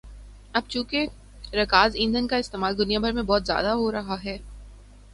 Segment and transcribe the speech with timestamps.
[0.53, 1.05] اب چونکہ
[1.53, 4.37] رکاز ایندھن کا استعمال دنیا بھر میں بہت زیادہ ہورہا ہے